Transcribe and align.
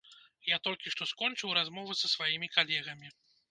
Я 0.51 0.57
толькі 0.67 0.93
што 0.95 1.07
скончыў 1.11 1.53
размову 1.59 1.99
са 2.01 2.13
сваімі 2.15 2.53
калегамі. 2.57 3.15